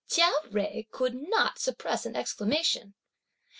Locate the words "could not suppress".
0.89-2.07